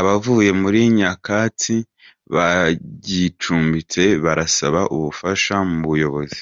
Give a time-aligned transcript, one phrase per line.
[0.00, 1.74] Abavuye muri nyakatsi
[2.34, 6.40] bagicumbitse barasaba ubufasha mu buyobozi